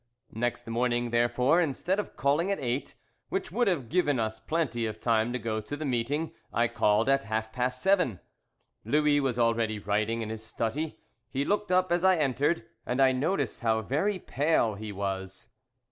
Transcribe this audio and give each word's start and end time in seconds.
Next 0.33 0.65
morning, 0.67 1.11
therefore, 1.11 1.61
instead 1.61 1.99
of 1.99 2.15
calling 2.17 2.49
at 2.49 2.59
eight, 2.59 2.95
which 3.29 3.51
would 3.51 3.67
have 3.67 3.87
given 3.87 4.19
us 4.19 4.39
plenty 4.39 4.87
of 4.87 4.99
time 4.99 5.31
to 5.31 5.37
go 5.37 5.61
to 5.61 5.77
the 5.77 5.85
meeting, 5.85 6.31
I 6.51 6.69
called 6.69 7.07
at 7.07 7.25
half 7.25 7.51
past 7.51 7.83
seven. 7.83 8.19
Louis 8.83 9.19
was 9.19 9.37
already 9.37 9.77
writing 9.77 10.23
in 10.23 10.31
his 10.31 10.43
study. 10.43 10.97
He 11.29 11.45
looked 11.45 11.71
up 11.71 11.91
as 11.91 12.03
I 12.03 12.15
entered, 12.15 12.65
and 12.83 12.99
I 12.99 13.11
noticed 13.11 13.59
how 13.59 13.83
very 13.83 14.17
pale 14.17 14.73
he 14.73 14.91
was. 14.91 15.49